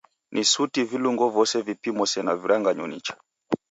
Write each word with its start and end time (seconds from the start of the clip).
Ni 0.33 0.43
suti 0.45 0.83
vilungo 0.91 1.29
vose 1.35 1.61
vipimo 1.67 2.03
sena 2.05 2.33
viranganyo 2.35 2.85
nicha. 2.87 3.15